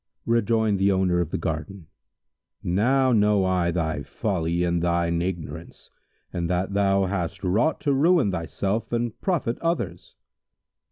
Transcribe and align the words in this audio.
Rejoined 0.25 0.79
the 0.79 0.91
owner 0.91 1.19
of 1.19 1.29
the 1.29 1.37
garden, 1.37 1.85
"Now 2.63 3.11
know 3.11 3.45
I 3.45 3.69
thy 3.69 4.01
folly 4.01 4.63
and 4.63 4.81
thine 4.81 5.21
ignorance 5.21 5.91
in 6.33 6.47
that 6.47 6.73
thou 6.73 7.05
hast 7.05 7.43
wrought 7.43 7.79
to 7.81 7.93
ruin 7.93 8.31
thyself 8.31 8.91
and 8.91 9.21
profit 9.21 9.59
others." 9.59 10.15